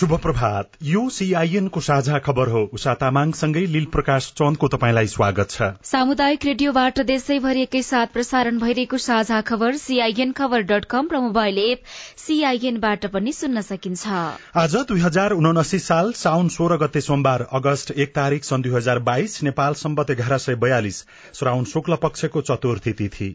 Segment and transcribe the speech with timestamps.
[0.00, 5.50] शुभ प्रभात यो सीआईएन को साझा खबर हो। उषा तामाङसँगै लील प्रकाश चन्दको तपाईँलाई स्वागत
[5.50, 11.58] छ। सामुदायिक रेडियोबाट देशैभरि साथ प्रसारण भइरहेको साझा खबर सीआईएन खबर डट कम र मोबाइल
[11.58, 11.82] एप
[12.16, 14.06] सीआईएनबाट पनि सुन्न सकिन्छ।
[14.56, 18.98] आज दुई हजार उनासी साल साउन सोह्र गते सोमबार अगस्त एक तारीक सन् दुई हजार
[19.04, 23.34] बाइस नेपाल सम्बत एघार सय बयालिस श्राउन शुक्ल पक्षको चतुर्थी तिथि।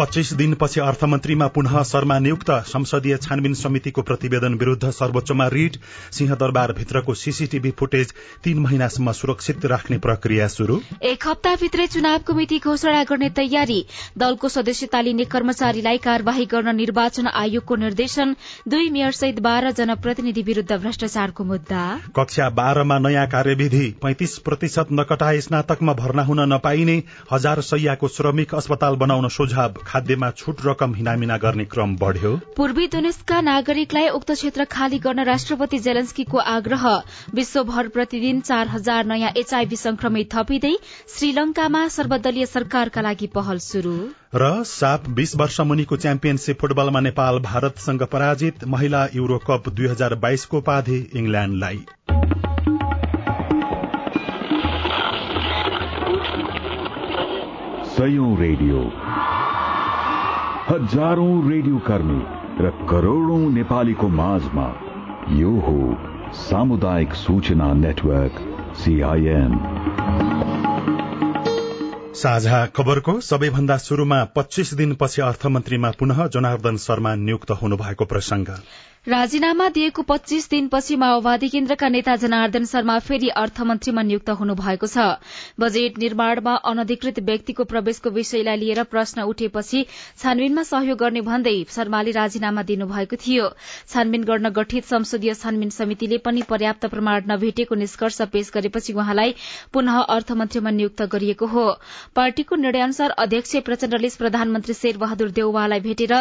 [0.00, 5.76] पच्चीस दिनपछि अर्थमन्त्रीमा पुनः शर्मा नियुक्त। संसदीय छानबिन समितिको प्रतिवेदन विरूद्ध सर्वोच्चमा रिट।
[6.12, 13.02] सिंहदरबार भित्रको सीसीटीभी फुटेज तीन महिनासम्म सुरक्षित राख्ने प्रक्रिया शुरू एक हप्ताभित्रै चुनावको मिति घोषणा
[13.04, 13.84] गर्ने तयारी।
[14.18, 18.34] दलको सदस्यता लिने कर्मचारीलाई कार्यवाही गर्न निर्वाचन आयोगको निर्देशन।
[18.68, 21.84] दुई मेयर सहित बाह्र जनप्रतिनिधि विरूद्ध भ्रष्टाचारको मुद्दा।
[22.16, 26.96] कक्षा बाह्रमा नयाँ कार्यविधि। पैंतिस प्रतिशत नकटाए स्नातकमा भर्ना हुन नपाइने।
[27.32, 33.40] हजार सैयाको श्रमिक अस्पताल बनाउन सुझाव खाद्यमा छुट रकम हिनामिना गर्ने क्रम बढ़्यो। पूर्वी दुनिसका
[33.40, 36.86] नागरिकलाई उक्त क्षेत्र खाली गर्न राष्ट्रपति जेलेन्स्कीको आग्रह।
[37.34, 40.74] विश्वभर प्रतिदिन चार हजार नयाँ एचआईभी संक्रमित थपिँदै
[41.16, 43.96] श्रीलंकामा सर्वदलीय सरकारका लागि पहल शुरू
[44.34, 50.14] र साप बीस वर्ष मुनिको च्याम्पियनशीप फुटबलमा नेपाल भारतसँग पराजित महिला युरो कप दुई हजार
[50.22, 51.84] बाइसको उपाधि इंग्ल्याण्डलाई
[58.40, 58.78] रेडियो।
[60.70, 62.18] हजारौं रेडियो कर्मी
[62.64, 64.66] र करोड़ौं नेपालीको माझमा
[65.36, 65.78] यो हो
[66.40, 68.36] सामुदायिक सूचना नेटवर्क
[68.82, 69.56] सीआईएन
[72.22, 78.54] साझा खबरको सबैभन्दा शुरूमा पच्चीस दिनपछि अर्थमन्त्रीमा पुनः जनार्दन शर्मा नियुक्त हुनुभएको प्रसंग
[79.06, 85.06] राजीनामा दिएको पच्चीस दिनपछि माओवादी केन्द्रका नेता जनार्दन शर्मा फेरि अर्थमन्त्रीमा नियुक्त हुनुभएको छ।
[85.60, 89.84] बजेट निर्माणमा अनधिकृत व्यक्तिको प्रवेशको विषयलाई लिएर प्रश्न उठेपछि
[90.20, 93.46] छानबिनमा सहयोग गर्ने भन्दै शर्माले राजीनामा दिनुभएको थियो।
[93.88, 99.34] छानबिन गर्न गठित संसदीय छानबिन समितिले पनि पर्याप्त प्रमाण नभेटेको निष्कर्ष पेश गरेपछि उहाँलाई
[99.72, 101.64] पुनः अर्थमन्त्रीमा नियुक्त गरिएको हो।
[102.14, 106.16] पार्टीको निर्णयअनुसार अध्यक्ष प्रचण्डले प्रधानमन्त्री शेरबहादुर देउवालाई भेटेर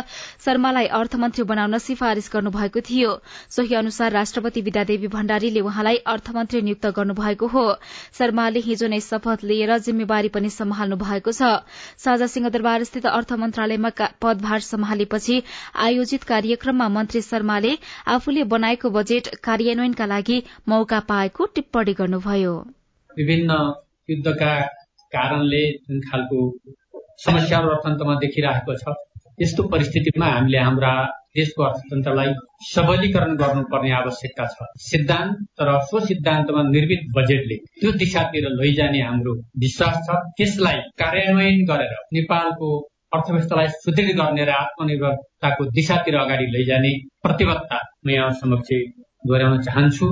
[0.48, 3.12] शर्मालाई अर्थमन्त्री बनाउन सिफारिश गर्नुभएको भएको थियो।
[3.50, 7.66] सोही अनुसार राष्ट्रपति विद्यादेवी भण्डारीले उहाँलाई अर्थमन्त्री नियुक्त गर्नुभएको हो।
[8.14, 11.66] शर्माले हिजो नै शपथ लिएर जिम्मेवारी पनि सम्हाल्नु भएको छ।
[11.98, 13.90] साझा सिंहदरबार स्थित अर्थ मन्त्रालयमा
[14.22, 15.42] पदभार सम्हालेपछि
[15.76, 17.74] आयोजित कार्यक्रममा मन्त्री शर्माले
[18.08, 20.38] आफूले बनाएको बजेट कार्यान्वयनका लागि
[20.70, 22.54] मौका पाएको टिप्पणी गर्नुभयो।
[23.18, 23.52] विभिन्न
[24.10, 24.54] युद्धका
[25.12, 26.40] कारणले जुन खालको
[27.20, 29.09] समस्याहरू अर्थतन्त्रमा देखिरहेको छ
[29.42, 30.92] यस्तो परिस्थितिमा हामीले हाम्रा
[31.38, 32.32] देशको अर्थतन्त्रलाई
[32.68, 39.34] सबलीकरण गर्नुपर्ने आवश्यकता छ। सिद्धान्त र सो सिद्धान्तमा निर्मित बजेटले त्यो दिशातिर लैजाने हाम्रो
[39.64, 42.70] विश्वास छ। त्यसलाई कार्यान्वयन गरेर नेपालको
[43.16, 46.92] अर्थव्यवस्थालाई सुदृढ गर्ने र आत्मनिर्भरताको दिशातिर अगाडि लैजाने
[47.24, 48.70] प्रतिबद्धता म यहाँ समक्ष
[49.28, 50.08] दोहोऱ्याउन चाहन्छु।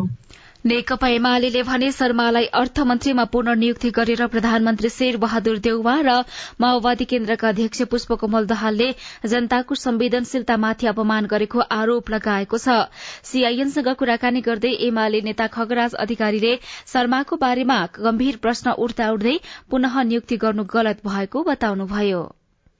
[0.67, 6.15] नेकपा एमाले भने शर्मालाई अर्थमन्त्रीमा पुनर्नियुक्ति गरेर प्रधानमन्त्री शेर बहादुर देउवा र
[6.61, 8.87] माओवादी केन्द्रका अध्यक्ष पुष्पकमल दहालले
[9.25, 12.75] जनताको संवेदनशीलतामाथि अपमान गरेको आरोप लगाएको छ।
[13.23, 16.55] सीआईएनसँग कुराकानी गर्दै एमाले नेता खगराज अधिकारीले
[16.93, 19.35] शर्माको बारेमा गम्भीर प्रश्न उठ्दा उठ्दै
[19.71, 22.21] पुनः नियुक्ति गर्नु गलत भएको बताउनुभयो।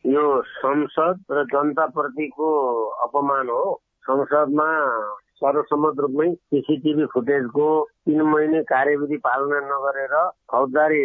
[0.05, 0.25] यो
[0.57, 2.51] संसद र जनताप्रतिको
[3.05, 3.63] अपमान हो।
[4.03, 4.67] संसदमा
[5.37, 7.65] सर्वसम्मत रूपमै सिसिटिभी फुटेजको
[8.05, 10.15] तीन महिने कार्यविधि पालना नगरेर
[10.51, 11.01] फौजदारी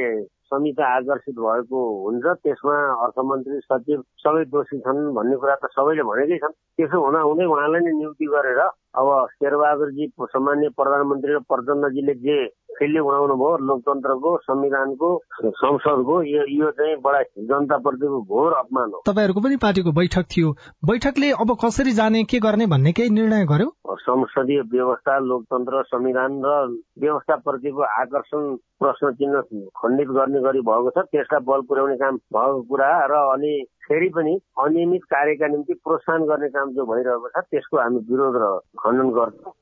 [0.52, 6.38] समिति आकर्षित भएको हुन्छ। त्यसमा अर्थमन्त्री सचिव सबै दोषी छन् भन्ने कुरा त सबैले भनेकै
[6.44, 8.60] छन्। त्यसो हुँदा हुँदै उहाँलाई नै नियुक्ति गरेर
[9.00, 12.38] अब शेरबहादुरजी सामान्य प्रधानमन्त्री र प्रचण्डजीले जे
[12.78, 15.08] फेरि उडाउनु भयो लोकतन्त्रको संविधानको
[15.44, 20.52] संसदको यो चाहिँ बडा जनताप्रतिको घोर अपमान हो। तपाईँहरूको पनि पार्टीको बैठक थियो।
[20.90, 23.68] बैठकले अब कसरी जाने के गर्ने भन्ने केही निर्णय गर्यो?
[24.02, 26.56] संसदीय व्यवस्था लोकतन्त्र संविधान र
[27.00, 29.40] व्यवस्थाप्रतिको आकर्षण प्रश्न चिन्ह
[29.78, 33.54] खण्डित गर्ने गरी भएको छ। त्यसलाई बल पुर्याउने काम भएको कुरा र अनि
[33.86, 34.34] फेरि पनि
[34.64, 38.46] अनियमित कार्यका निम्ति प्रोत्साहन गर्ने काम जो भइरहेको छ त्यसको हामी विरोध र
[38.82, 39.52] खण्डन गर्छौँ।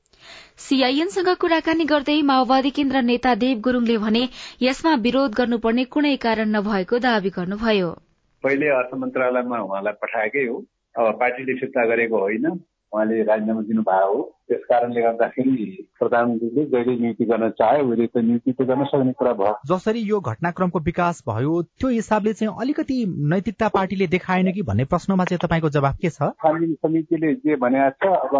[0.57, 4.23] सीआईएनसँग कुराकानी गर्दै माओवादी केन्द्र नेता देव गुरूङले भने
[4.61, 7.89] यसमा विरोध गर्नुपर्ने कुनै कारण नभएको दावी गर्नुभयो।
[8.43, 10.57] पहिले अर्थ मन्त्रालयमा उहाँलाई पठाएकै हो।
[10.95, 12.45] अब पार्टीले फिर्ता गरेको होइन।
[12.93, 18.51] उहाँले राजीनामा दिनुभएको हो त्यस कारणले गर्दाखेरि प्रधानमन्त्रीले जहिले नियुक्ति गर्न चाहे उहिले त नियुक्ति
[18.51, 22.97] त गर्न सक्ने कुरा भयो। जसरी यो घटनाक्रमको विकास भयो त्यो हिसाबले चाहिँ अलिकति
[23.31, 26.21] नैतिकता पार्टीले देखाएन कि भन्ने प्रश्नमा चाहिँ तपाईँको जवाब के छ?
[26.43, 28.35] छानबिन समितिले जे भनेको छ अब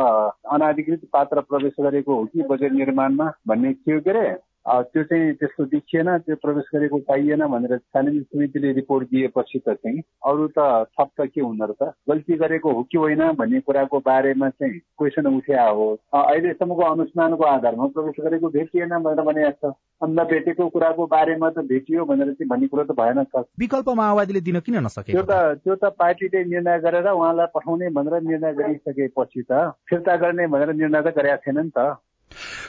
[0.53, 4.29] अनाधिकृत पात्र प्रवेश गरेको हो कि बजेट निर्माणमा भन्ने थियो के अरे
[4.65, 10.01] त्यो चाहिँ त्यस्तो देखिएन त्यो प्रवेश गरेको पाइएन भनेर छानबिन समितिले रिपोर्ट दिएपछि त चाहिँ
[10.27, 11.93] अरू त थप त के हुँदो रहेछ?
[12.09, 17.87] गल्ती गरेको हो कि होइन भन्ने कुराको बारेमा चाहिँ क्वेसन उठ्या हो। अहिलेसम्मको अनुसन्धानको आधारमा
[17.95, 22.67] प्रवेश गरेको भेटिएन भनेर भनेको छ। अन्त भेटेको कुराको बारेमा त भेटियो भनेर चाहिँ भन्ने
[22.67, 26.79] कुरो त भएन त विकल्प माओवादीले दिन किन नसके त्यो त त्यो त पार्टीले निर्णय
[26.85, 31.69] गरेर उहाँलाई पठाउने भनेर निर्णय गरिसकेपछि त फिर्ता गर्ने भनेर निर्णय त गरेका थिएन नि
[31.77, 31.97] त।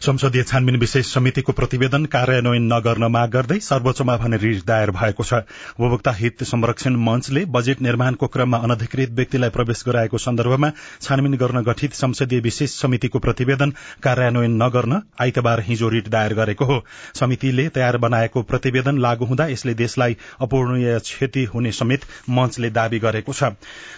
[0.03, 5.35] संसदीय छानबिन विशेष समितिको प्रतिवेदन कार्यान्वयन नगर्न माग गर्दै सर्वोच्चमा भने रिट दायर भएको छ।
[5.75, 10.71] उपभोक्ता हित संरक्षण मञ्चले बजेट निर्माणको क्रममा अनधिकृत व्यक्तिलाई प्रवेश गराएको सन्दर्भमा
[11.03, 13.73] छानबिन गर्न गठित संसदीय विशेष समितिको प्रतिवेदन
[14.03, 16.83] कार्यान्वयन नगर्न आइतबार हिजो रिट दायर गरेको हो।
[17.15, 23.33] समितिले तयार बनाएको प्रतिवेदन लागू हुँदा यसले देशलाई अपूर्णीय क्षति हुने समेत मञ्चले दावी गरेको
[23.33, 23.53] छ।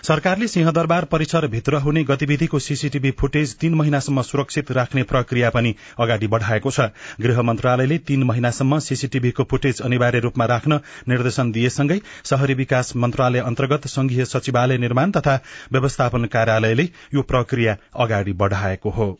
[0.04, 6.70] सरकारले सिंहदरबार परिसरभित्र हुने गतिविधिको सीसीटीभी फुटेज तीन महिनासम्म सुरक्षित राख्ने प्रक्रिया पनि अगाडि बढ़ाएको
[6.70, 6.88] छ।
[7.20, 13.86] गृह मन्त्रालयले तीन महिनासम्म सीसीटीभीको फुटेज अनिवार्य रूपमा राख्न निर्देशन दिएसँगै शहरी विकास मन्त्रालय अन्तर्गत
[13.88, 15.38] संघीय सचिवालय निर्माण तथा
[15.72, 19.12] व्यवस्थापन कार्यालयले यो प्रक्रिया अगाडि बढ़ाएको हो।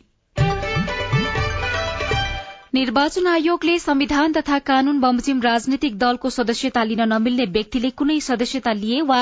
[2.75, 9.01] निर्वाचन आयोगले संविधान तथा कानून बमोजिम राजनीतिक दलको सदस्यता लिन नमिल्ने व्यक्तिले कुनै सदस्यता लिए
[9.11, 9.19] वा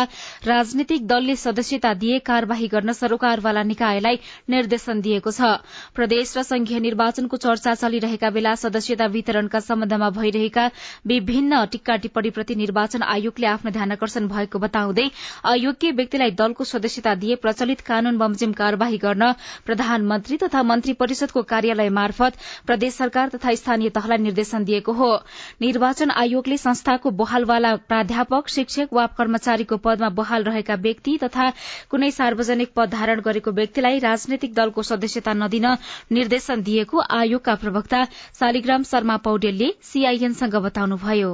[0.47, 4.19] राजनीतिक दलले सदस्यता दिए कार्यवाही गर्न सरोकारवाला निकायलाई
[4.55, 5.51] निर्देशन दिएको छ।
[5.99, 10.65] प्रदेश र संघीय निर्वाचनको चर्चा चलिरहेका बेला सदस्यता वितरणका सम्बन्धमा भइरहेका
[11.13, 15.07] विभिन्न टिक्का टिप्पणीप्रति निर्वाचन आयोगले आफ्नो ध्यान आकर्षण भएको बताउँदै
[15.53, 19.31] अयोग्य व्यक्तिलाई दलको सदस्यता दिए प्रचलित कानून बमोजिम कार्यवाही गर्न
[19.69, 25.11] प्रधानमन्त्री तथा मन्त्री परिषदको कार्यालय मार्फत प्रदेश सरकार तथा स्थानीय तहलाई निर्देशन दिएको हो।
[25.61, 31.51] निर्वाचन आयोगले संस्थाको बहालवाला प्राध्यापक शिक्षक वा कर्मचारीको पदमा बहाल रहेका व्यक्ति तथा
[31.91, 35.67] कुनै सार्वजनिक पद धारण गरेको व्यक्तिलाई राजनैतिक दलको सदस्यता नदिन
[36.13, 38.05] निर्देशन दिएको आयोगका प्रवक्ता
[38.39, 41.33] शालिग्राम शर्मा पौडेलले सीआईएनसँग बताउनुभयो।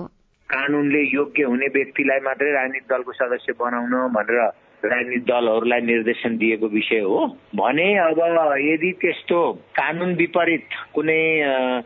[0.48, 4.40] कानूनले योग्य हुने व्यक्तिलाई मात्रै राजनीतिक दलको सदस्य बनाउन भनेर
[4.84, 7.26] राजनीतिक दलहरूलाई निर्देशन दिएको विषय हो।
[7.56, 8.20] भने अब
[8.60, 9.40] यदि त्यस्तो
[9.74, 11.22] कानून विपरीत कुनै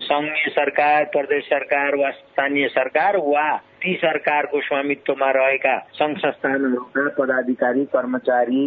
[0.03, 3.45] संघीय सरकार प्रदेश सरकार वा स्थानीय सरकार वा
[3.83, 8.65] ती सरकारको स्वामित्वमा रहेका संघ संस्थानहरूका पदाधिकारी कर्मचारी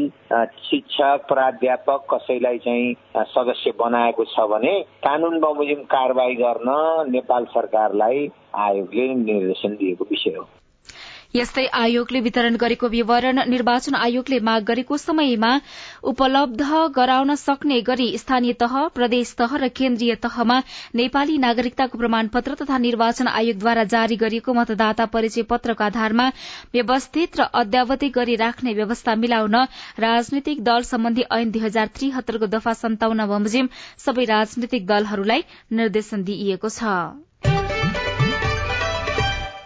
[0.64, 2.94] शिक्षक प्राध्यापक कसैलाई चाहिँ
[3.28, 6.70] सदस्य बनाएको छ भने कानून बमोजिम कारवाही गर्न
[7.12, 10.48] नेपाल सरकारलाई आयोगले निर्देशन दिएको विषय हो।
[11.36, 15.52] यस्तै आयोगले वितरण गरेको विवरण निर्वाचन आयोगले माग गरेको समयमा
[16.12, 20.60] उपलब्ध गराउन सक्ने गरी स्थानीय तह प्रदेश तह र केन्द्रीय तहमा
[21.02, 26.30] नेपाली नागरिकताको प्रमाणपत्र तथा निर्वाचन आयोगद्वारा जारी गरिएको मतदाता परिचय पत्रको आधारमा
[26.74, 29.62] व्यवस्थित र अद्यावधि गरी राख्ने व्यवस्था मिलाउन
[30.00, 33.72] राजनीतिक दल सम्बन्धी ऐन दुई हजार त्रिहत्तरको दफा सन्ताउन्न बमोजिम
[34.06, 36.98] सबै राजनीतिक दलहरूलाई निर्देशन दिइएको छ।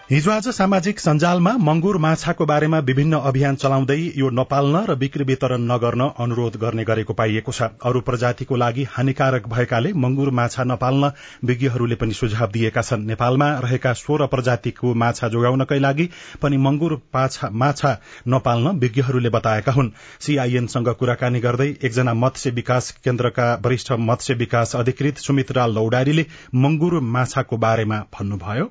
[0.10, 5.68] हिजो आज सामाजिक सञ्जालमा मंगुर माछाको बारेमा विभिन्न अभियान चलाउँदै यो नपाल्न र बिक्री वितरण
[5.72, 11.12] नगर्न अनुरोध गर्ने गरेको पाइएको छ। अरू प्रजातिको लागि हानिकारक भएकाले मंगुर माछा नपाल्न
[11.46, 16.10] विज्ञहरूले पनि सुझाव दिएका छन्। नेपालमा रहेका सोह्र प्रजातिको माछा जोगाउनकै लागि
[16.42, 17.94] पनि मंगुर माछा
[18.28, 25.24] नपाल्न विज्ञहरूले बताएका हुन्। सीआईएनसँग कुराकानी गर्दै एकजना मत्स्य विकास केन्द्रका वरिष्ठ मत्स्य विकास अधिकृत
[25.28, 26.26] सुमित्रा लौडारीले
[26.58, 28.70] मंगुर माछाको बारेमा भन्नुभयो।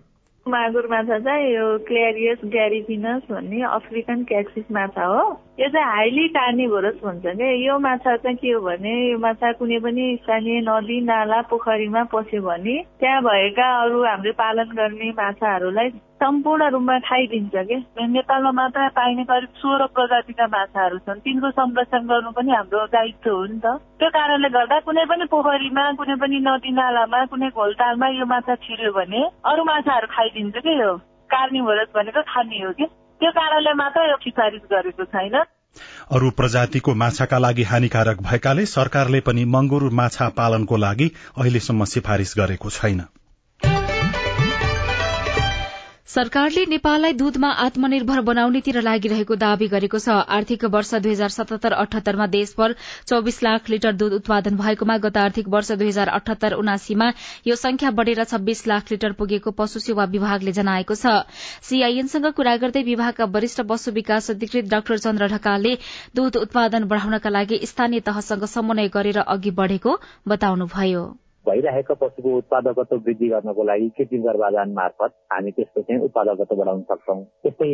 [0.48, 5.22] मागुर माछा चाहिँ यो क्ल्यारियस ग्यारिफिनस भन्ने अफ्रिकन क्याक्सिस माछा हो।
[5.60, 9.78] यो चाहिँ हाइली कार्निभोरस भन्छ क्या यो माछा चाहिँ के हो भने यो माछा कुनै
[9.84, 15.88] पनि स्थानीय नदी नाला पोखरीमा पस्यो भने त्यहाँ भएका अरू हामीले पालन गर्ने माछाहरूलाई
[16.18, 17.76] सम्पूर्ण रूपमा खाइदिन्छ कि?
[18.14, 23.44] नेपालमा मात्र पाइने करिब सोह्र प्रजातिका माछाहरू छन्। तिनको संरक्षण गर्नु पनि हाम्रो दायित्व हो
[23.46, 23.66] नि त।
[23.98, 28.92] त्यो कारणले गर्दा कुनै पनि पोखरीमा कुनै पनि नदी नालामा कुनै घोलतालमा यो माछा छिर्यो
[28.92, 30.90] भने अरू माछाहरू खाइदिन्छ कि यो?
[31.30, 32.86] कार्निभोरस भनेको खाने हो कि?
[33.20, 35.36] त्यो कारणले मात्र यो सिफारिस गरेको छैन।
[36.16, 41.08] अरू प्रजातिको माछाका लागि हानिकारक भएकाले सरकारले पनि मंगुर माछा पालनको लागि
[41.38, 43.00] अहिलेसम्म सिफारिश गरेको छैन।
[46.08, 52.26] सरकारले नेपाललाई दूधमा आत्मनिर्भर बनाउनेतिर लागिरहेको दावी गरेको छ। आर्थिक वर्ष दुई हजार सतहत्तर अठहत्तरमा
[52.34, 52.74] देशभर
[53.08, 57.10] चौविस लाख लिटर दूध उत्पादन भएकोमा गत आर्थिक वर्ष दुई हजार अठहत्तर उनासीमा
[57.46, 61.14] यो संख्या बढ़ेर छब्बीस लाख लिटर पुगेको पशु सेवा विभागले जनाएको छ।
[61.68, 65.76] सीआईएनसँग कुरा गर्दै विभागका वरिष्ठ पशु विकास अधिकृत डाक्टर चन्द्र ढकालले
[66.16, 69.98] दूध उत्पादन बढ़ाउनका लागि स्थानीय तहसँग समन्वय गरेर अघि बढ़ेको
[70.28, 71.08] बताउनुभयो।
[71.48, 77.20] भइरहेको पशुको उत्पादकत्व वृद्धि गर्नको लागि कृत्रिम गर्भाधान मार्फत हामी त्यसको चाहिँ उत्पादकत्व बढाउन सक्छौँ।
[77.42, 77.68] त्यस्तै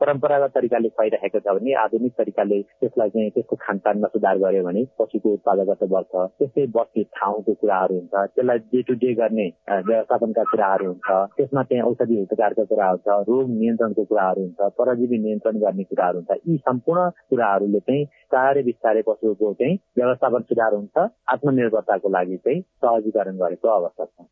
[0.00, 5.32] परम्परागत तरिकाले खुवाइरहेको छ भने आधुनिक तरिकाले त्यसलाई चाहिँ त्यसको खानपानमा सुधार गर्यो भने पशुको
[5.38, 9.46] उत्पादकत्व बढ्छ। त्यस्तै बस्ने ठाउँको कुराहरू हुन्छ त्यसलाई डे टु डे गर्ने
[9.88, 15.58] व्यवस्थापनका कुराहरू हुन्छ त्यसमा चाहिँ औषधि उपचारको कुरा हुन्छ रोग नियन्त्रणको कुराहरू हुन्छ परजीवी नियन्त्रण
[15.64, 22.08] गर्ने कुराहरू हुन्छ। यी सम्पूर्ण कुराहरूले चाहिँ बिस्तारै बिस्तारै पशुको चाहिँ व्यवस्थापन सुधार हुन्छ आत्मनिर्भरताको
[22.10, 24.26] लागि चाहिँ सहजीकरण गरेको अवस्था छ।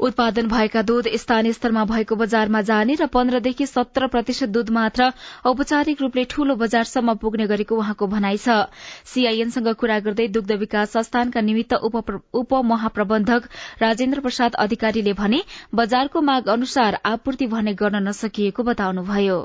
[0.00, 5.08] उत्पादन भएका दूध स्थानीय स्तरमा भएको बजारमा जाने र पन्ध्रदेखि सत्र प्रतिशत दूध मात्र
[5.44, 8.56] औपचारिक रूपले ठूलो बजारसम्म पुग्ने गरेको उहाँको भनाइ छ।
[9.12, 11.74] सीआईएनसँग कुरा गर्दै दुग्ध विकास संस्थानका निमित्त
[12.34, 13.48] उपमहाप्रबन्धक
[13.82, 15.40] राजेन्द्र प्रसाद अधिकारीले भने
[15.74, 19.40] बजारको माग अनुसार आपूर्ति भने गर्न नसकिएको बताउनुभयो।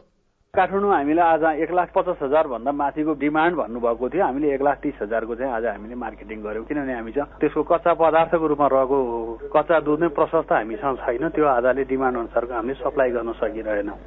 [0.55, 4.77] काठमाडौँ हामीले आज एक लाख पचास हजार भन्दा माथिको डिमान्ड भन्नुभएको थियो। हामीले एक लाख
[4.83, 8.97] तिस हजारको चाहिँ आज हामीले मार्केटिङ गर्यौँ। किनभने हामी चाहिँ त्यसको कच्चा पदार्थको रूपमा रहेको
[9.55, 13.97] कच्चा दुध नै प्रशस्त हामीसँग छैन त्यो आधारले डिमान्ड अनुसारको हामीले सप्लाई गर्न सकिरहेनौँ।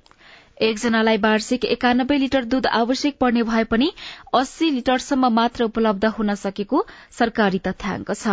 [0.61, 3.88] एकजनालाई वार्षिक एकानब्बे लिटर दूध आवश्यक पर्ने भए पनि
[4.35, 6.78] अस्सी लिटरसम्म मात्र उपलब्ध हुन सकेको
[7.19, 8.25] सरकारी तथ्याङ्क छ।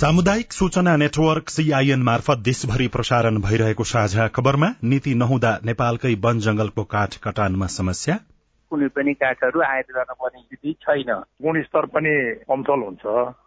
[0.00, 6.84] सामुदायिक सूचना नेटवर्क सीआईएन मार्फत देशभरि प्रसारण भइरहेको साझा खबरमा नीति नहुँदा नेपालकै वन जंगलको
[6.90, 8.18] काठ कटानमा समस्या
[8.70, 11.10] कुनै पनि काठहरू आयात गर्न पर्ने स्थिति छैन।
[11.42, 12.14] गुणस्तर पनि
[12.48, 13.06] कमजोर हुन्छ।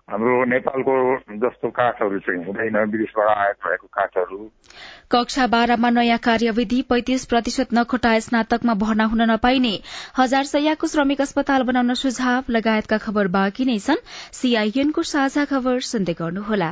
[0.09, 0.95] हाम्रो नेपालको
[1.43, 4.39] जस्तो काठहरू चाहिँ हुँदैन। विदेशबाट आयात भएको काठहरू।
[5.11, 9.75] कक्षा बाह्रमा नयाँ कार्यविधि पैंतिस प्रतिशत नखोटा स्नातकमा भर्ना हुन नपाइने
[10.17, 16.13] हजार सयको श्रमिक अस्पताल बनाउन सुझाव लगायतका खबर बाँकी नै छन्। सीआईएनको साझा खबर सुन्दै
[16.13, 16.71] गर्नुहोला।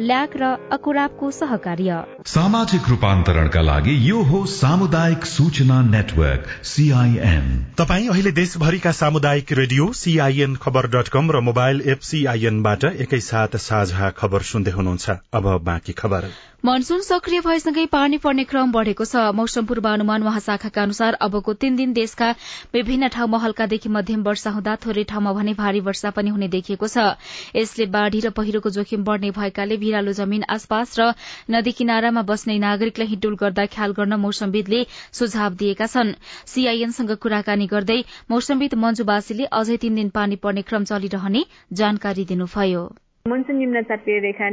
[0.00, 1.94] ल्याक र अकुराबको सहकार्य।
[2.26, 10.54] सामाजिक रूपान्तरणका लागि यो हो सामुदायिक सूचना नेटवर्क सीआईएन तपाई अहिले देशभरिका सामुदायिक रेडियो सीआईएन
[10.56, 16.30] खबर डट कम र मोबाइल एप सीआईएनबाट एकैसाथ साझा खबर सुन्दै हुनुहुन्छ। अब बाँकी खबर।
[16.64, 21.92] मनसून सक्रिय भएसँगै पानी पर्ने क्रम बढ़ेको छ। मौसम पूर्वानुमान महाशाखाका अनुसार अबको तीन दिन
[21.94, 22.30] देशका
[22.74, 27.14] विभिन्न ठाउँमा हल्कादेखि मध्यम वर्षा हुँदा थोरै ठाउँमा भने भारी वर्षा पनि हुने देखिएको छ।
[27.54, 31.14] यसले बाढ़ी र पहिरोको जोखिम बढ़ने भएकाले भिरालो जमीन आसपास र
[31.48, 36.14] नदी किनारामा बस्ने नागरिकलाई हिडुल गर्दा ख्याल गर्न मौसमविदले सुझाव दिएका छन्।
[36.52, 42.88] सीआईएनसँग कुराकानी गर्दै मौसमविद मञ्जुवासीले अझै तीन दिन पानी पर्ने क्रम चलिरहने जानकारी दिनुभयो।
[43.28, 44.48] मनसुन निम्न चापिय रेखा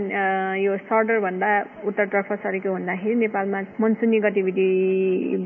[0.59, 1.49] यो सर्डर भन्दा
[1.87, 4.67] उत्तरतर्फ सरेको हुँदाखेरि नेपालमा मनसुनी गतिविधि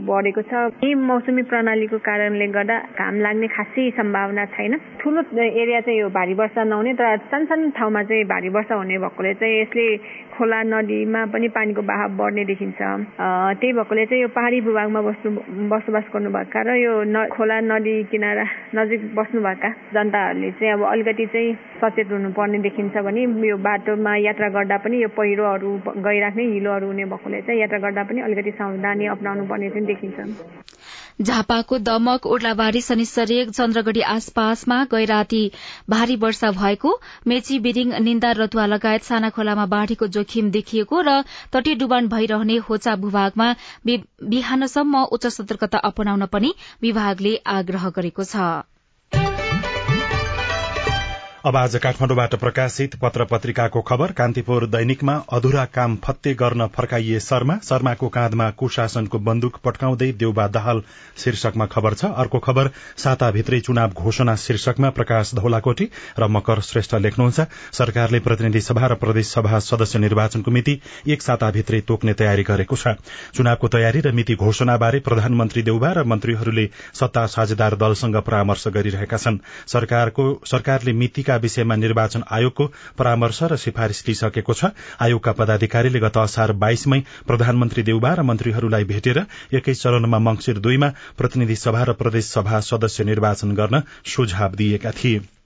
[0.09, 5.99] बढेको छ। यही मौसमी प्रणालीको कारणले गर्दा घाम लाग्ने खासै सम्भावना छैन। ठुलो एरिया चाहिँ
[5.99, 9.85] यो भारी वर्षा नहुने तर सानो ठाउँमा चाहिँ भारी वर्षा हुने भएकोले चाहिँ यसले
[10.33, 15.29] खोला नदीमा पनि पानीको बहाव बढ्ने देखिन्छ। त्यही भएकोले चाहिँ यो पहाडी भूभागमा बस्नु
[15.69, 16.93] बसोबास गर्नुभएका र यो
[17.35, 18.45] खोला नदी किनारा
[18.75, 24.49] नजिक बस्नुभएका जनताहरूले चाहिँ अब अलिकति चाहिँ सचेत हुनुपर्ने देखिन्छ भने पनि यो बाटोमा यात्रा
[24.49, 29.43] गर्दा पनि यो पहिरोहरू गइराख्ने हिलोहरू हुने भएकोले चाहिँ यात्रा गर्दा पनि अलिकति सावधानी अप्नाउनु
[29.45, 30.17] पर्ने चाहिँ देखिन्छ।
[31.21, 35.51] झापाको दमक ओर्लाबारी शनिश्चर्य चन्द्रगढ़ी आसपासमा गैराती
[35.89, 41.21] भारी वर्षा भएको मेची बिरिङ निन्दा रतुवा लगायत साना खोलामा बाढ़ीको जोखिम देखिएको र
[41.53, 43.53] तटीय डुबान भइरहने होचा भूभागमा
[43.85, 48.63] बिहानसम्म उच्च सतर्कता अपनाउन पनि विभागले आग्रह गरेको छ।
[51.45, 57.55] अब आज काठमाडौँबाट प्रकाशित पत्र पत्रिकाको खबर कान्तिपुर दैनिकमा अधुरा काम फत्ते गर्न फर्काइए शर्मा।
[57.63, 60.81] शर्माको काँधमा कुशासनको बन्दुक पट्काउँदै देउबा दाहाल
[61.17, 65.87] शीर्षकमा खबर छ। अर्को खबर साताभित्रै चुनाव घोषणा शीर्षकमा प्रकाश धौलाकोटी
[66.19, 71.81] र मकर श्रेष्ठ लेख्नुहुन्छ। सरकारले प्रतिनिधि सभा र प्रदेश सभा सदस्य निर्वाचनको मिति एक साताभित्रै
[71.87, 72.95] तोक्ने तयारी गरेको छ।
[73.33, 76.69] चुनावको तयारी र मिति घोषणाबारे प्रधानमन्त्री देउबा र मन्त्रीहरूले
[76.99, 82.65] सत्ता साझेदार दलसँग परामर्श गरिरहेका छन्। सरकारले मिति नीतिका विषयमा निर्वाचन आयोगको
[82.97, 89.17] परामर्श र सिफारिश लिइसकेको छ। आयोगका पदाधिकारीले गत असार बाइसमै प्रधानमन्त्री देउबा र मन्त्रीहरूलाई भेटेर
[89.53, 95.38] एकै चरणमा मंगिर दुईमा प्रतिनिधि सभा र प्रदेश सभा सदस्य निर्वाचन गर्न सुझाव दिएका थिए।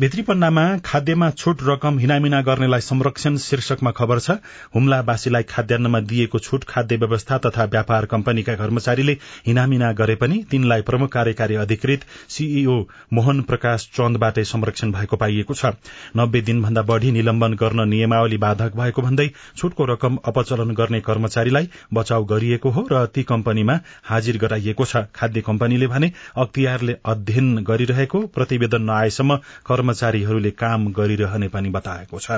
[0.00, 4.36] भित्री पन्नामा खाद्यमा छूट रकम हिनामिना गर्नेलाई संरक्षण शीर्षकमा खबर छ।
[4.74, 9.12] हुम्लावासीलाई खाद्यान्नमा दिएको छूट खाद्य व्यवस्था तथा व्यापार कम्पनीका कर्मचारीले
[9.46, 12.76] हिनामिना गरे पनि तिनलाई प्रमुख कार्यकारी अधिकृत सीईओ
[13.12, 15.72] मोहन प्रकाश चन्दबाटै संरक्षण भएको पाइएको छ।
[16.16, 22.24] नब्बे दिनभन्दा बढ़ी निलम्बन गर्न नियमावली बाधक भएको भन्दै छूटको रकम अपचलन गर्ने कर्मचारीलाई बचाउ
[22.32, 28.90] गरिएको हो र ती कम्पनीमा हाजिर गराइएको छ। खाद्य कम्पनीले भने अख्तियारले अध्ययन गरिरहेको प्रतिवेदन
[28.90, 29.40] नआएसम्म
[29.90, 32.30] कर्मचारीहरूले काम गरिरहने पनि बताएको छ।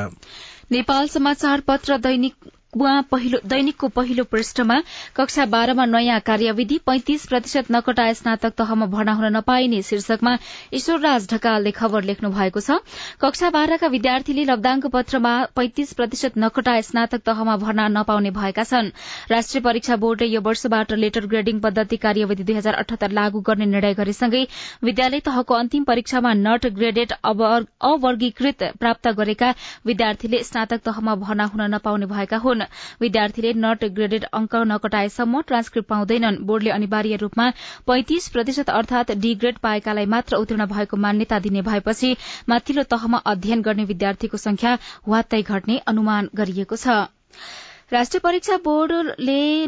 [0.72, 2.34] नेपाल समाचार पत्र दैनिक
[2.74, 4.76] दैनिकको पहिलो पृष्ठमा
[5.16, 10.36] कक्षा बाह्रमा नयाँ कार्यविधि पैंतिस प्रतिशत नकटाए स्नातक तहमा भर्ना हुन नपाइने शीर्षकमा
[10.74, 12.78] ईश्वरराज ढकालले खबर लेख्नु भएको छ।
[13.20, 18.88] कक्षा बाह्रका विद्यार्थीले लब्दाङ्क पत्रमा पैंतिस प्रतिशत नकटाए स्नातक तहमा भर्ना नपाउने भएका छन्।
[19.30, 23.94] राष्ट्रिय परीक्षा बोर्डले यो वर्षबाट लेटर ग्रेडिङ पद्धति कार्यविधि दुई हजार अठहत्तर लागू गर्ने निर्णय
[24.00, 24.42] गरेसँगै
[24.84, 29.54] विद्यालय तहको अन्तिम परीक्षामा नट ग्रेडेड अवर्गीकृत प्राप्त गरेका
[29.86, 32.60] विद्यार्थीले स्नातक तहमा भर्ना हुन नपाउने भएका हुन्।
[33.00, 37.48] विद्यार्थीले नट ग्रेडेड अंक नकटाएसम्म ट्रान्सक्रिप्ट पाउँदैनन्। बोर्डले अनिवार्य रूपमा
[37.86, 42.16] पैंतिस प्रतिशत अर्थात डी ग्रेड पाएकालाई मात्र उत्तीर्ण भएको मान्यता दिने भएपछि
[42.48, 47.02] माथिल्लो तहमा अध्ययन गर्ने विद्यार्थीको संख्या वात्तै घट्ने अनुमान गरिएको छ।
[47.92, 49.66] राष्ट्रिय परीक्षा बोर्डले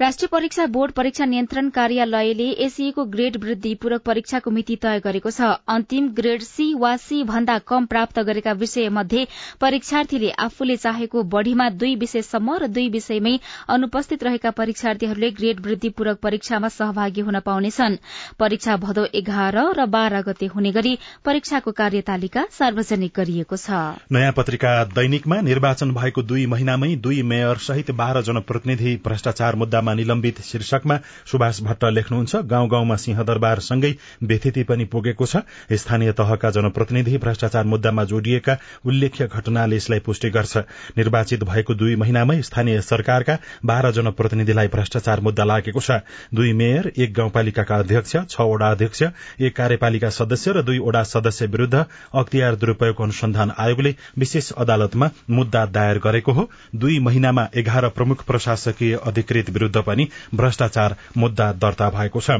[0.00, 5.50] राष्ट्रिय परीक्षा बोर्ड परीक्षा नियन्त्रण कार्यालयले एसीएको ग्रेड वृद्धि पूरक परीक्षाको मिति तय गरेको छ।
[5.68, 9.26] अन्तिम ग्रेड सी वा सी भन्दा कम प्राप्त गरेका विषय मध्ये
[9.60, 16.18] परीक्षार्थीले आफूले चाहेको बढ़ीमा दुई विषयसम्म र दुई विषयमै अनुपस्थित रहेका परीक्षार्थीहरूले ग्रेड वृद्धि पूरक
[16.22, 17.96] परीक्षामा सहभागी हुन पाउनेछन्।
[18.38, 23.70] परीक्षा भदौ एघार र बाह्र गते हुने गरी परीक्षाको कार्यतालिका सार्वजनिक गरिएको छ।
[24.10, 29.94] नयाँ पत्रिका दैनिकमा निर्वाचन भएको दुई महिनामै दुई मेयर सहित बाह्र जनप्रतिनिधि भ्रष्टाचार मुद्दा मुद्दामा
[29.94, 33.92] निलम्बित शीर्षकमा सुभाष भट्ट लेख्नुहुन्छ गाउँ गाउँमा सिंहदरबारसँगै
[34.22, 35.44] व्यथिति पनि पुगेको छ।
[35.74, 40.56] स्थानीय तहका जनप्रतिनिधि भ्रष्टाचार मुद्दामा जोडिएका उल्लेख्य घटनाले यसलाई पुष्टि गर्छ।
[40.96, 46.00] निर्वाचित भएको दुई महिनामै स्थानीय सरकारका बाह्र जनप्रतिनिधिलाई भ्रष्टाचार मुद्दा लागेको छ।
[46.34, 49.02] दुई मेयर एक गाउँपालिकाका अध्यक्ष छ वडा अध्यक्ष
[49.40, 55.64] एक कार्यपालिका सदस्य र दुई वडा सदस्य विरूद्ध अख्तियार दुरूपयोग अनुसन्धान आयोगले विशेष अदालतमा मुद्दा
[55.68, 61.90] दायर गरेको हो। दुई महिनामा एघार प्रमुख प्रशासकीय अधिकृत विरूद्ध विरूद्ध पनि भ्रष्टाचार मुद्दा दर्ता
[61.90, 62.30] भएको छ।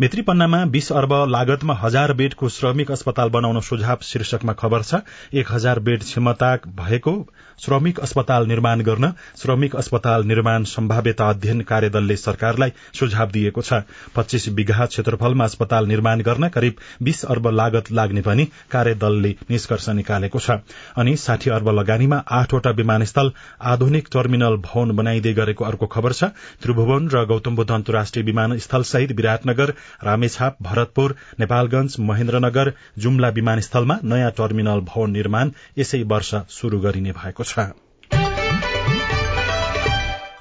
[0.00, 5.00] भित्री पन्नामा बीस अर्ब लागतमा हजार बेडको श्रमिक अस्पताल बनाउन सुझाव शीर्षकमा खबर छ।
[5.34, 7.14] एक हजार बेड क्षमता भएको
[7.58, 13.80] श्रमिक अस्पताल निर्माण गर्न श्रमिक अस्पताल निर्माण सम्भाव्यता अध्ययन कार्यदलले सरकारलाई सुझाव दिएको छ।
[14.16, 20.38] पच्चीस विघा क्षेत्रफलमा अस्पताल निर्माण गर्न करिब बीस अर्ब लागत लाग्ने पनि कार्यदलले निष्कर्ष निकालेको
[20.38, 20.58] छ।
[20.96, 23.32] अनि साठी अर्ब लगानीमा आठवटा विमानस्थल
[23.74, 26.30] आधुनिक टर्मिनल भवन बनाइँदै गरेको अर्को खबर छ।
[26.62, 34.30] त्रिभुवन र गौतम बुद्ध अन्तर्राष्ट्रिय विमानस्थल सहित विराटनगर रामेछाप भरतपुर नेपालगंज महेन्द्रनगर जुम्ला विमानस्थलमा नयाँ
[34.38, 37.68] टर्मिनल भवन निर्माण यसै वर्ष शुरू गरिने भएको छ।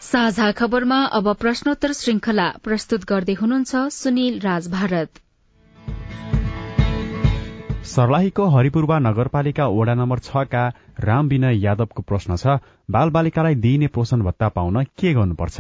[0.07, 5.23] साझा खबरमा अब प्रश्नोत्तर श्रृंखला प्रस्तुत गर्दै हुनुहुन्छ सुनिल राज भारत
[7.87, 10.63] सर्लाहीको हरिपूर्वा नगरपालिका वडा नम्बर छका
[11.01, 12.55] राम विनय यादवको प्रश्न छ
[12.91, 15.57] बाल बालिकालाई दिइने पोषण भत्ता पाउन के गर्नुपर्छ?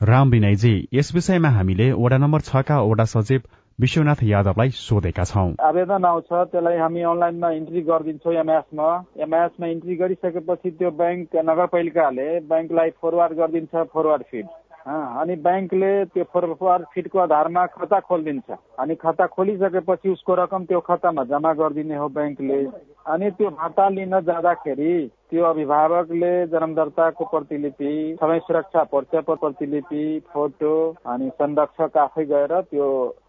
[0.00, 3.40] राम विनयजी यस विषयमा हामीले वडा नम्बर छका वडा सचिव
[3.78, 10.70] विश्वनाथ यादवलाई सोधेका छौँ। आवेदन आउँछ त्यसलाई हामी अनलाइनमा इन्ट्री गरिदिन्छौँ एमएसमा एमएसमा इन्ट्री गरिसकेपछि
[10.70, 14.46] त्यो ब्याङ्क नगरपालिकाले ब्याङ्कलाई फरवार्ड गरिदिन्छ फरवार्ड फिड
[14.88, 21.24] अनि ब्याङ्कले त्यो फरवार्ड फिडको आधारमा खाता खोलिदिन्छ। अनि खाता खोलिसकेपछि उसको रकम त्यो खातामा
[21.24, 22.60] जम्मा गरिदिने हो ब्याङ्कले।
[23.06, 24.94] अनि त्यो भत्ता लिन जाँदाखेरि
[25.30, 30.74] त्यो अभिभावकले जन्मदर्ताको प्रतिलिपि समय सुरक्षा परिचय प्रतिलिपि फोटो
[31.06, 32.88] अनि संरक्षक आफै गएर त्यो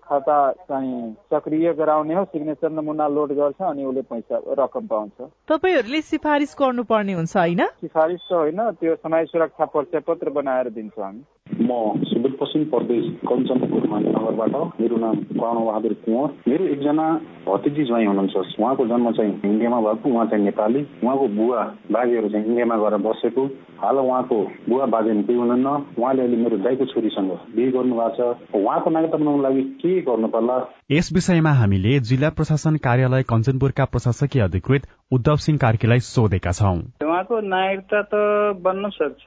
[0.10, 6.02] खाता चाहिँ सक्रिय गराउने हो सिग्नेचर नमुना लोड गर्छ अनि उसले पैसा रकम पाउँछ। तपाईँहरूले
[6.02, 7.62] सिफारिस गर्नुपर्ने हुन्छ होइन?
[7.82, 11.22] सिफारिस त होइन त्यो समाज सुरक्षा परिचय पत्र बनाएर दिन्छौँ हामी।
[11.58, 17.06] म सुदूरपश्चिम प्रदेश कञ्चनपुरमा नगरबाट मेरो नाम कर्णबहादुर कुँवर। मेरो एकजना
[17.48, 22.46] भतिजी ज्वाइँ हुनुहुन्छ। उहाँको जन्म चाहिँ इन्डियामा भएको उहाँ चाहिँ नेपाली। उहाँको बुवा बाजेहरू चाहिँ
[22.46, 23.46] इन्डियामा गएर बसेको।
[23.82, 24.38] हाल उहाँको
[24.70, 25.68] बुवा बाजे केही हुनुहुन्न।
[26.00, 30.28] उहाँले अहिले मेरो दाईको छोरीसँग बिहे गर्नु भएको छ। उहाँको नागरिकता बनाउनु लागि के गर्नु
[30.28, 30.58] पर्ला?
[30.92, 37.42] यस विषयमा हामीले जिल्ला प्रशासन कार्यालय कञ्चनपुरका प्रशासकीय अधिकृत उद्धव सिंह कार्कीलाई सोधेका छौं। उहाँको
[37.42, 38.14] नागरिकता त
[38.62, 39.26] बन्न सक्छ।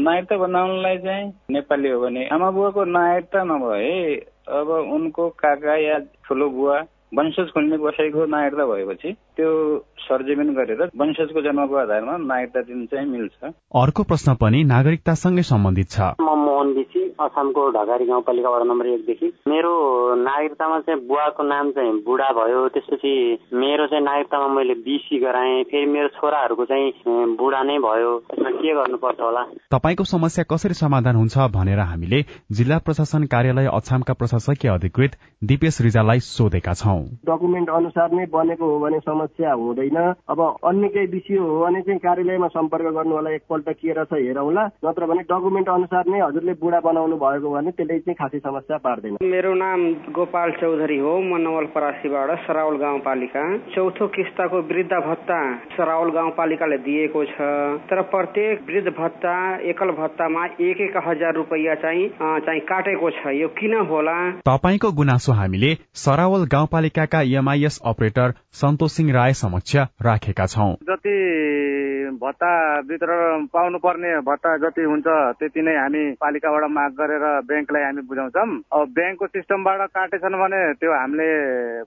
[0.00, 4.14] नागरिकता बनाउनलाई चाहिँ नेपाली हो भने आमा बुवाको नागरिकता नभए
[4.60, 6.78] अब उनको काका या ठुलो बुवा
[7.14, 9.50] वंशज खोल्ने बसेको नागरिकता भएपछि त्यो
[9.98, 13.50] सरजमिन गरेर वंशजको जन्मको आधारमा नागरिकता दिन चाहिँ मिल्छ।
[13.82, 16.72] अर्को प्रश्न पनि नागरिकतासँगै सम्बन्धित छ। म मोहन
[17.20, 19.72] असमको ढकारी गाउँपालिका वडा नम्बर एकदेखि मेरो
[20.20, 23.12] नागरिकतामा चाहिँ बुवाको नाम चाहिँ बुढा भयो। त्यसपछि
[23.54, 28.74] मेरो चाहिँ नागरिकतामा मैले बिसी गराएँ। फेरि मेरो छोराहरूको चाहिँ बुढा नै भयो। यसमा के
[28.74, 29.42] गर्नुपर्छ होला?
[29.72, 36.20] तपाईँको समस्या कसरी समाधान हुन्छ भनेर हामीले जिल्ला प्रशासन कार्यालय अछामका प्रशासकीय अधिकृत दिपेश रिजालाई
[36.20, 39.98] सोधेका छौं। डकुमेन्ट अनुसार नै बनेको हो भने समस्या हुँदैन।
[40.30, 44.64] अब अन्य केही विषय हो भने चाहिँ कार्यालयमा सम्पर्क गर्नु होला। एकपल्ट के रहेछ हेरौँला।
[44.84, 49.16] नत्र भने डकुमेन्ट अनुसार नै हजुरले बुढा बनाउनु भएको भने त्यसले चाहिँ खासै समस्या पार्दैन।
[49.22, 49.80] मेरो नाम
[50.12, 53.44] गोपाल चौधरी हो म नवलपरासीबाट सराउल गाउँपालिका।
[53.74, 55.40] चौथो किस्ताको वृद्ध भत्ता
[55.76, 57.48] सराउल गाउँपालिकाले दिएको छ।
[57.90, 59.34] तर प्रत्येक वृद्ध भत्ता
[59.70, 64.18] एकल भत्तामा एक एक हजार रुपियाँ चाहिँ चाहिँ काटेको छ। यो किन होला?
[64.40, 72.50] तपाईँको गुनासो हामीले सरावल गाउँपालिकाका एमआइएस अपरेटर सन्तोष सिंह राय समक्ष राखेका छौं। जति भत्ता
[72.88, 75.06] वितरण पाउनु पर्ने भत्ता जति हुन्छ
[75.38, 80.92] त्यति नै हामी पालिकाबाट माग गरेर ब्याङ्कलाई हामी बुझाउँछौँ। अब ब्याङ्कको सिस्टमबाट काटेछन् भने त्यो
[80.92, 81.28] हामीले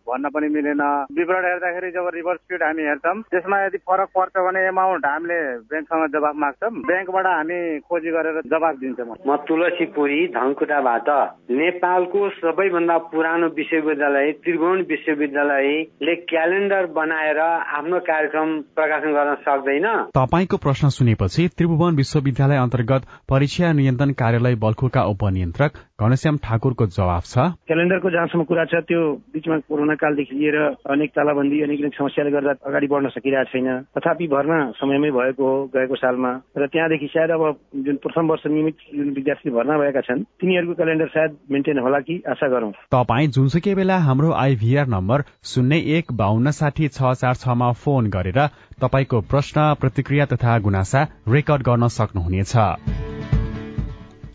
[0.07, 0.83] भन्न पनि मिलेन।
[1.17, 6.05] विवरण हेर्दाखेरि जब रिभर्स स्पिड हामी हेर्छौँ त्यसमा यदि फरक पर्छ भने एमाउन्ट हामीले ब्याङ्कसँग
[6.15, 11.09] जवाब माग्छौँ। ब्याङ्कबाट हामी खोजी गरेर जवाब दिन्छौँ। म तुलसी पुरी धनकुटाबाट।
[11.51, 20.89] नेपालको सबैभन्दा पुरानो विश्वविद्यालय त्रिभुवन विश्वविद्यालयले क्यालेन्डर बनाएर आफ्नो कार्यक्रम प्रकाशन गर्न सक्दैन। तपाईँको प्रश्न
[20.93, 28.43] सुनेपछि त्रिभुवन विश्वविद्यालय अन्तर्गत परीक्षा नियन्त्रण कार्यालय बल्खुका उपनियन्त्रक घनश्याम ठाकुरको जवाब छ। क्यालेन्डरको जहाँसम्म
[28.45, 29.01] कुरा छ त्यो
[29.33, 30.57] बिचमा कोरोना कालदेखि लिएर
[30.93, 35.65] अनेक तालाबन्दी अनेक अनेक समस्याले गर्दा अगाडि बढ्न सकिरहेको छैन। तथापि भर्ना समयमै भएको हो
[35.73, 37.43] गएको सालमा। र त्यहाँदेखि सायद अब
[37.81, 42.21] जुन प्रथम वर्ष नियमित जुन विद्यार्थी भर्ना भएका छन् तिनीहरूको क्यालेन्डर सायद मेन्टेन होला कि
[42.29, 47.71] आशा गरौँ। तपाईँ जुनसुकै बेला हाम्रो आइभीआर नम्बर शून्य एक बाहन्न साठी छ चार छमा
[47.81, 48.39] फोन गरेर
[48.81, 53.12] तपाईँको प्रश्न प्रतिक्रिया तथा गुनासा रेकर्ड गर्न सक्नुहुनेछ।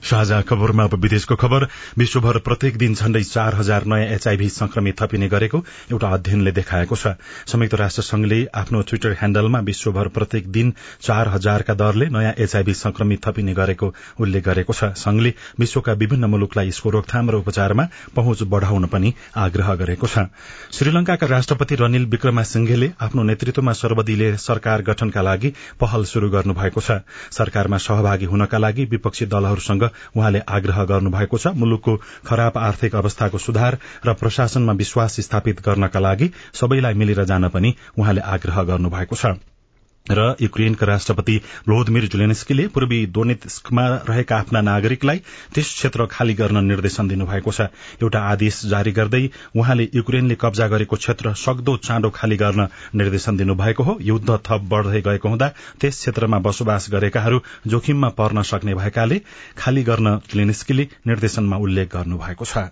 [0.02, 1.66] साझा खबरमा अब विदेशको खबर।
[1.98, 5.58] विश्वभर प्रत्येक दिन झण्डै चार हजार नयाँ एचआईभी संक्रमित थपिने गरेको
[5.90, 7.14] एउटा अध्ययनले देखाएको छ।
[7.46, 13.24] संयुक्त राष्ट्र संघले आफ्नो ट्विटर ह्याण्डलमा विश्वभर प्रत्येक दिन चार हजारका दरले नयाँ एचआईभी संक्रमित
[13.24, 18.86] थपिने गरेको उल्लेख गरेको छ। संघले विश्वका विभिन्न मुलुकलाई यसको रोकथाम र उपचारमा पहुँच बढ़ाउन
[18.86, 20.26] पनि आग्रह गरेको छ।
[20.72, 27.00] श्रीलंकाका राष्ट्रपति रनिल विक्रमासिंघेले आफ्नो नेतृत्वमा सर्वदलीय सरकार गठनका लागि पहल शुरू गर्नु भएको छ।
[27.30, 31.96] सरकारमा सहभागी हुनका लागि विपक्षी दलहरूसँग उहाँले आग्रह गर्नुभएको छ मुलुकको
[32.26, 38.20] खराब आर्थिक अवस्थाको सुधार र प्रशासनमा विश्वास स्थापित गर्नका लागि सबैलाई मिलेर जान पनि उहाँले
[38.20, 39.57] आग्रह गर्नुभएको छ।
[40.06, 45.18] र युक्रेनका राष्ट्रपति भ्लोदमिर जुलेन्स्कीले पूर्वी दोनेत्स्कमा रहेका आफ्ना नागरिकलाई
[45.54, 47.68] त्यस क्षेत्र खाली गर्न निर्देशन दिनुभएको छ।
[48.02, 49.22] एउटा आदेश जारी गर्दै
[49.56, 55.00] उहाँले युक्रेनले कब्जा गरेको क्षेत्र सक्दो चाँडो खाली गर्न निर्देशन दिनुभएको हो। युद्ध थप बढ़दै
[55.02, 59.20] गएको हुँदा त्यस क्षेत्रमा बसोबास गरेकाहरू जोखिममा पर्न सक्ने भएकाले
[59.58, 62.68] खाली गर्न जुलेन्स्कीले निर्देशनमा उल्लेख गर्नुभएको छ।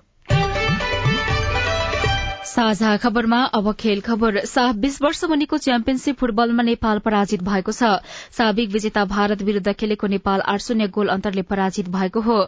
[2.47, 4.37] साझा खबरमा अब खेल खबर।
[4.77, 7.89] बीस वर्ष मुनिको च्याम्पियनशीप फुटबलमा नेपाल पराजित भएको छ।
[8.33, 12.39] साबिक विजेता भारत विरूद्ध खेलेको नेपाल आठ शून्य गोल अन्तरले पराजित भएको हो।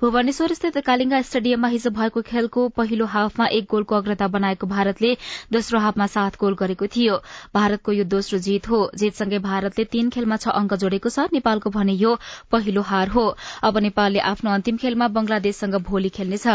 [0.00, 5.16] भुवनेश्वर स्थित कालिङ्गा स्टेडियममा हिजो भएको खेलको पहिलो हाफमा एक गोलको अग्रता बनाएको भारतले
[5.52, 7.16] दोस्रो हाफमा सात गोल गरेको थियो।
[7.54, 11.98] भारतको यो दोस्रो जीत हो। जीतसँगै भारतले तीन खेलमा छ अंक जोडेको छ। नेपालको भने
[11.98, 12.14] यो
[12.52, 13.26] पहिलो हार हो।
[13.64, 16.46] अब नेपालले आफ्नो अन्तिम खेलमा बंगलादेशसँग भोलि खेल्नेछ।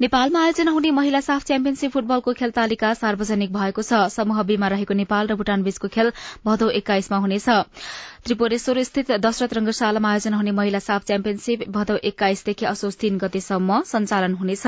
[0.00, 4.68] नेपालमा आयोजना हुने महिला साफ च्याम्पियनशीप फुटबलको फुटबलको खेल तालिका सार्वजनिक भएको छ। समूह बीमा
[4.68, 6.10] रहेको नेपाल र भूटान बीचको खेल
[6.42, 7.46] भदौ एक्काइसमा हुनेछ।
[8.26, 14.34] त्रिपुरेश्वर स्थित दशरथ रंगशालामा आयोजना हुने महिला साफ च्याम्पियनशीप भदौ एक्काइसदेखि असोज तीन गतेसम्म सञ्चालन
[14.40, 14.66] हुनेछ।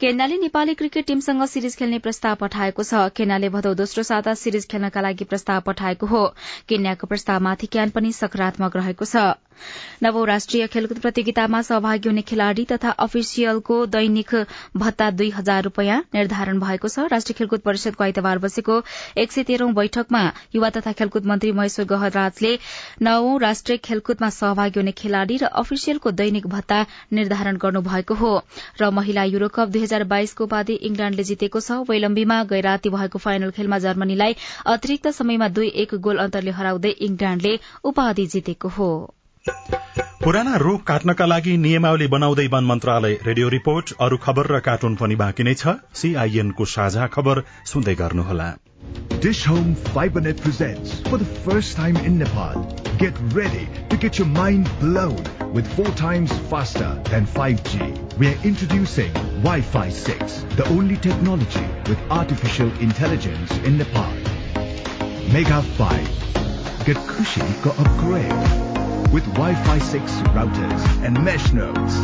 [0.00, 5.00] केन्याले नेपाली क्रिकेट टीमसँग सिरिज खेल्ने प्रस्ताव पठाएको छ। केन्याले भदौ दोस्रो साता सिरिज खेल्नका
[5.00, 6.24] लागि प्रस्ताव पठाएको हो।
[6.68, 9.38] केन्याको प्रस्तावमाथि क्यान पनि सकारात्मक रहेको छ।
[10.02, 14.34] नवौं राष्ट्रिय खेलकुद प्रतियोगितामा सहभागी हुने खेलाड़ी तथा अफिसियलको दैनिक
[14.76, 18.82] भत्ता दुई हजार रूपियाँ निर्धारण भएको छ। राष्ट्रिय खेलकुद परिषदको आइतबार बसेको
[19.22, 22.56] एक सय तेह्रौं बैठकमा युवा तथा खेलकुद मन्त्री महेश्वर गहराजले
[23.02, 26.78] नवौं राष्ट्रिय खेलकुदमा सहभागी हुने खेलाड़ी र अफिसियलको दैनिक भत्ता
[27.12, 28.32] निर्धारण गर्नुभएको हो।
[28.80, 33.78] र महिला युरोकप दुई हजार बाइसको उपाधि इंग्ल्याण्डले जितेको छ। वेलम्बीमा गैराती भएको फाइनल खेलमा
[33.78, 34.36] जर्मनीलाई
[34.68, 38.90] अतिरिक्त समयमा दुई एक गोल अन्तरले हराउँदै इंग्ल्याण्डले उपाधि जितेको हो।
[40.22, 45.16] पुराना रूख काट्नका लागि नियमावली बनाउँदै वन मन्त्रालय रेडियो रिपोर्ट अरू खबर र कार्टुन पनि
[45.18, 48.50] बाँकी नै छ। सीआईएनको साझा खबर सुन्दै गर्नुहोला।
[49.22, 52.64] Dish Home FiberNet presents for the first time in Nepal.
[52.98, 58.18] Get ready to get your mind blown with four times faster than 5G.
[58.18, 64.12] We are introducing Wi-Fi 6, the only technology with artificial intelligence in Nepal.
[65.32, 66.84] Mega 5.
[66.84, 71.96] Get Kushi ko upgrade with Wi-Fi 6 routers and mesh nodes.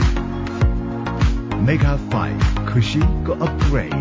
[1.67, 3.95] Mega 5 Kushi ko upgrade.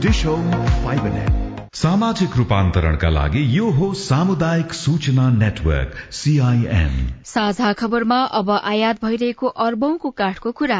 [0.00, 0.50] Dish Home
[0.82, 1.43] FiberNet.
[1.84, 6.92] सामाजिक रूपान्तरणका लागि यो हो सामुदायिक सूचना network CIN
[7.24, 10.78] साझा खबरमा अब आयात भइरहेको अर्बौंको काठको कुरा।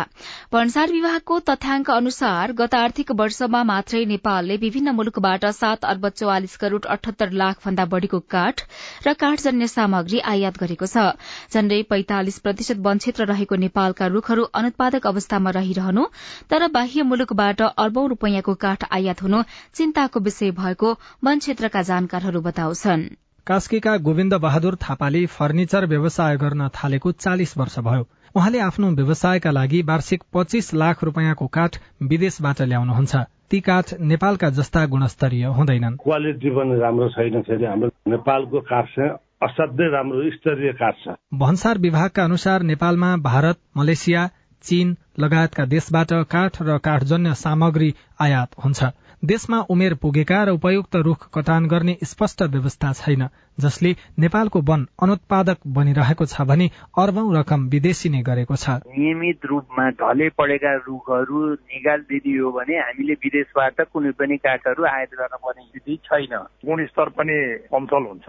[0.53, 6.81] भन्सार विभागको तथ्याङ्क अनुसार गत आर्थिक वर्षमा मात्रै नेपालले विभिन्न मुलुकबाट सात अर्ब चौवालिस करोड़
[6.87, 8.65] अठहत्तर लाख भन्दा बढ़ीको काठ
[9.07, 11.05] र काठजन्य सामग्री आयात गरेको छ।
[11.53, 16.09] झण्डै पैंतालिस प्रतिशत वन क्षेत्र रहेको नेपालका रूखहरू अनुत्पादक अवस्थामा रहिरहनु
[16.49, 20.94] तर बाह्य मुलुकबाट अर्बौं रूपियाँको काठ आयात हुनु चिन्ताको विषय भएको
[21.25, 23.03] वन क्षेत्रका जानकारहरू बताउँछन्।
[23.47, 29.83] कास्कीका गोविन्द बहादुर थापाले फर्निचर व्यवसाय गर्न थालेको चालिस वर्ष भयो। उहाँले आफ्नो व्यवसायका लागि
[29.83, 33.17] वार्षिक पच्चीस लाख रूपियाँको काठ विदेशबाट ल्याउनुहुन्छ।
[33.51, 39.11] ती काठ नेपालका जस्ता गुणस्तरीय हुँदैनन्। क्वालिटी पनि राम्रो छैन फेरि हाम्रो नेपालको काठ चाहिँ
[39.43, 44.29] असाध्यै राम्रो स्तरीय काठ छ। भन्सार विभागका अनुसार नेपालमा भारत मलेसिया
[44.65, 48.85] चीन लगायतका देशबाट काठ र काठजन्य सामग्री आयात हुन्छ।
[49.25, 53.23] देशमा उमेर पुगेका र उपयुक्त रूख कटान गर्ने स्पष्ट व्यवस्था छैन
[53.59, 56.67] जसले नेपालको वन अनुत्पादक बनिरहेको छ भने
[56.99, 63.81] अर्बौं रकम विदेशी नै गरेको छ। नियमित रूपमा ढले पढेका रुखहरू निकालिदियो भने हामीले विदेशबाट
[63.93, 67.39] कुनै पनि काठहरू आयात गर्न पर्ने स्थिति छैन। गुणस्तर पनि
[67.73, 68.29] कमतल हुन्छ।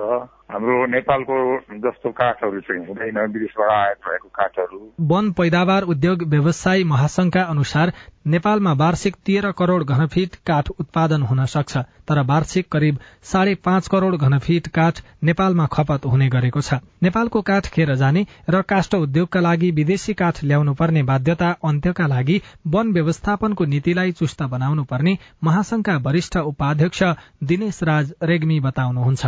[0.51, 1.35] हाम्रो नेपालको
[1.83, 7.93] जस्तो काठहरू चाहिँ हुँदैन विदेशबाट आयात भएको काठहरू। वन पैदावार उद्योग व्यवसायी महासंघका अनुसार
[8.27, 14.15] नेपालमा वार्षिक तेह्र करोड़ घनफीट काठ उत्पादन हुन सक्छ। तर वार्षिक करिब साढे पाँच करोड़
[14.17, 19.71] घनफीट काठ नेपालमा खपत हुने गरेको छ। नेपालको काठ खेर जाने र काष्ठ उद्योगका लागि
[19.71, 26.37] विदेशी काठ ल्याउनु पर्ने बाध्यता अन्त्यका लागि वन व्यवस्थापनको नीतिलाई चुस्त बनाउनु पर्ने महासंघका वरिष्ठ
[26.45, 27.03] उपाध्यक्ष
[27.43, 29.25] दिनेश राज रेग्मी बताउनुहुन्छ।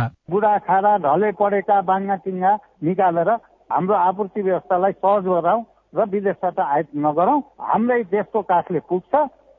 [0.98, 2.16] ढले परेका बाङ्गा
[2.84, 3.30] निकालेर
[3.70, 9.12] हाम्रो आपूर्ति व्यवस्थालाई सहज गराउँ र विदेशबाट आयात नगरौँ। हाम्रै देशको काठले पुग्छ।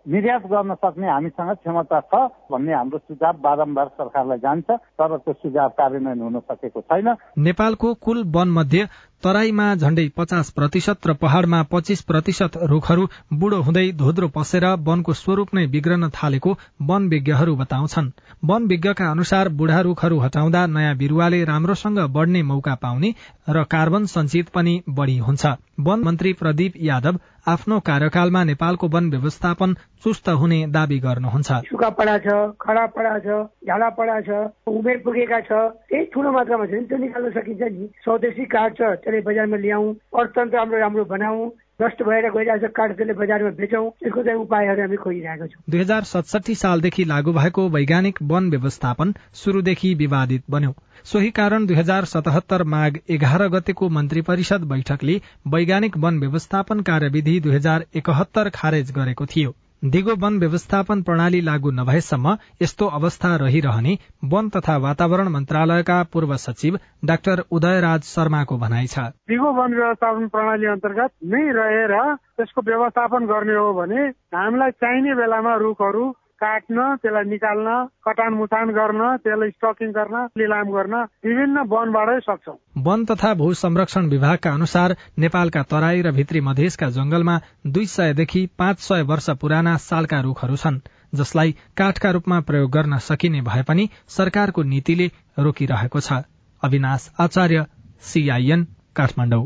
[0.07, 2.15] निर्यात गर्न सक्ने हामीसँग क्षमता छ
[2.51, 8.23] भन्ने हाम्रो सुझाव बारम्बार सरकारलाई जान्छ तर त्यो सुझाव कार्यान्वयन हुन सकेको छैन। नेपालको कुल
[8.35, 8.85] वन मध्ये
[9.23, 15.53] तराईमा झण्डै पचास प्रतिशत र पहाड़मा पच्चीस प्रतिशत रूखहरू बुढो हुँदै धोद्रो पसेर वनको स्वरूप
[15.53, 18.11] नै बिग्रन थालेको वन विज्ञहरू बताउँछन्।
[18.45, 23.13] वन विज्ञका अनुसार बुढा रूखहरू हटाउँदा नयाँ बिरूवाले राम्रोसँग बढ़ने मौका पाउने
[23.49, 25.45] र कार्बन सञ्चित पनि बढ़ी हुन्छ।
[25.79, 32.17] वन मन्त्री प्रदीप यादव आफ्नो कार्यकालमा नेपालको वन व्यवस्थापन चुस्त हुने दावी गर्नुहुन्छ। सुक्खा पडा
[32.25, 34.29] छ खडा पडा छ झाडा पडा छ
[34.67, 35.51] उमेर पुगेका छ
[35.89, 39.87] त्यही ठुलो मात्रामा छ। त्यो निकाल्न सकिन्छ नि। स्वदेशी काठ छ त्यसले बजारमा ल्याउँ
[40.19, 41.49] अर्थतन्त्र हाम्रो राम्रो बनाऊ
[41.81, 45.79] नष्ट भएर गइरहेको छ काठ त्यसले बजारमा बेचौँ यसको चाहिँ उपायहरू हामी खोजिरहेका छौँ। दुई
[45.79, 50.73] हजार सतसठी सालदेखि लागू भएको वैज्ञानिक वन व्यवस्थापन शुरूदेखि विवादित बन्यो।
[51.05, 57.39] सोही कारण दुई हजार सतहत्तर माघ एघार गतेको मन्त्री परिषद बैठकले वैज्ञानिक वन व्यवस्थापन कार्यविधि
[57.39, 63.93] दुई हजार एकहत्तर खारेज गरेको थियो। दिगो वन व्यवस्थापन प्रणाली लागू नभएसम्म यस्तो अवस्था रहिरहने
[64.31, 68.99] वन तथा वातावरण मन्त्रालयका पूर्व सचिव डाक्टर उदयराज शर्माको भनाइ छ।
[69.31, 74.01] दिगो वन व्यवस्थापन प्रणाली अन्तर्गत नै रहेर त्यसको व्यवस्थापन गर्ने हो भने
[74.35, 76.05] हामीलाई चाहिने बेलामा रुखहरू
[76.39, 77.71] काट्न त्यसलाई निकाल्न
[78.05, 84.09] कटान मुटान गर्न त्यसलाई स्टकिङ गर्न लिलाम गर्न विभिन्न वनबाटै सक्छौ। वन तथा भू संरक्षण
[84.09, 87.35] विभागका अनुसार नेपालका तराई र भित्री मधेसका जंगलमा
[87.67, 90.81] दुई सयदेखि पाँच सय वर्ष पुराना सालका रूखहरू छन्
[91.15, 96.23] जसलाई काठका रूपमा प्रयोग गर्न सकिने भए पनि सरकारको नीतिले रोकिरहेको छ।
[96.63, 97.65] अविनाश आचार्य
[98.03, 99.45] सीआईएन काठमाडौँ।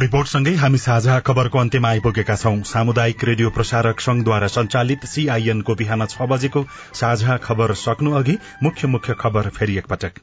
[0.00, 6.28] रिपोर्टसँगै हामी साझा खबरको अन्त्यमा आइपुगेका छौं। सामुदायिक रेडियो प्रसारक संघद्वारा संचालित सीआईएनको बिहान छ
[6.32, 6.64] बजेको
[7.00, 10.22] साझा खबर सक्नु अघि मुख्य मुख्य खबर फेरि एकपटक।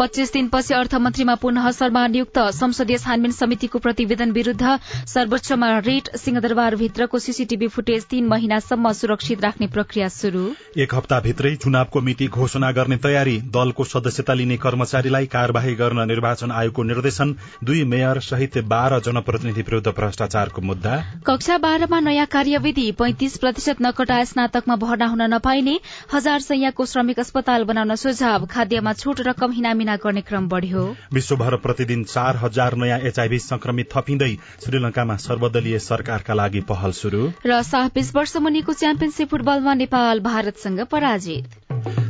[0.00, 7.68] पच्चीस दिनपछि अर्थमन्त्रीमा पुनः शर्मा नियुक्त। संसदीय छानबिन समितिको प्रतिवेदन विरूद्ध सर्वोच्चमा रिट सिंहदरबारभित्रको सीसीटीभी
[7.68, 10.44] फुटेज तीन महिनासम्म सुरक्षित राख्ने प्रक्रिया शुरू
[10.80, 16.82] एक हप्ताभित्रै चुनावको मिति घोषणा गर्ने तयारी दलको सदस्यता लिने कर्मचारीलाई कार्यवाही गर्न निर्वाचन आयोगको
[16.84, 23.82] निर्देशन दुई मेयर सहित बाह्र जनप्रतिनिधि विरूद्ध भ्रष्टाचारको मुद्दा। कक्षा बाह्रमा नयाँ कार्यविधि पैंतिस प्रतिशत
[23.82, 25.78] नकटा स्नातकमा भर्ना हुन नपाइने
[26.14, 32.04] हजार सैयाको श्रमिक अस्पताल बनाउन सुझाव खाद्यमा छुट रकम हिनामिना गर्ने क्रम बढ़्यो। विश्वभर प्रतिदिन
[32.04, 34.32] चार हजार नयाँ एचआईभी संक्रमित थपिँदै
[34.64, 40.80] श्रीलंकामा सर्वदलीय सरकारका लागि पहल शुरू र साह बीस वर्ष मुनिको च्याम्पियनशीप फुटबलमा नेपाल भारतसँग
[40.86, 41.58] पराजित।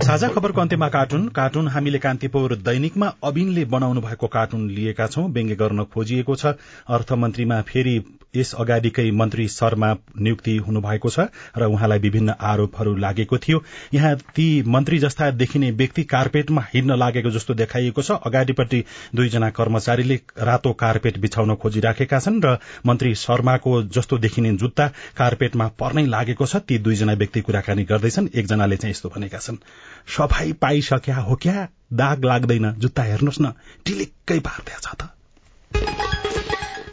[0.02, 5.54] साझा खबरको अन्त्यमा कार्टुन। कार्टुन हामीले कान्तिपुर दैनिकमा अबिनले बनाउनु भएको कार्टुन लिएका छौं। व्यङ्ग्य
[5.54, 6.46] गर्न खोजिएको छ।
[6.88, 7.98] अर्थमन्त्रीमा फेरि
[8.34, 11.26] यस अगाडिकै मन्त्री शर्मा नियुक्ति हुनुभएको छ
[11.58, 13.62] र उहाँलाई विभिन्न आरोपहरू लागेको थियो।
[13.94, 20.20] यहाँ ती मन्त्री जस्ता देखिने व्यक्ति कार्पेटमा हिँड्न लागेको जस्तो देखाइएको छ। अगाडिपट्टि दुईजना कर्मचारीले
[20.38, 26.56] रातो कार्पेट बिछाउन खोजिराखेका छन् र मन्त्री शर्माको जस्तो देखिने जुत्ता कार्पेटमा पर्नै लागेको छ।
[26.62, 29.56] ती दुईजना व्यक्ति कुराकानी गर्दैछन्। एकजनाले चाहिँ यस्तो भनेका छन्।
[30.08, 31.68] सफाई पाइसक्या हो क्या?
[31.92, 33.52] दाग लाग्दैन। जुत्ता हेर्नुहोस् न।
[33.84, 36.09] टिलिक्कै पार्दैछ त।